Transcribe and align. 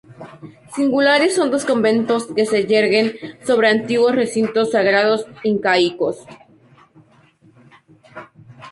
Singulares 0.75 1.35
son 1.35 1.51
dos 1.51 1.63
conventos 1.63 2.25
que 2.35 2.47
se 2.47 2.63
yerguen 2.65 3.13
sobre 3.45 3.69
antiguos 3.69 4.15
recintos 4.15 4.71
sagrados 4.71 5.27
incaicos. 5.43 6.25